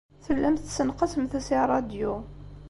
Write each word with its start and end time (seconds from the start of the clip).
Tellamt 0.25 0.63
tessenqasemt-as 0.65 1.47
i 1.55 1.57
ṛṛadyu. 1.63 2.13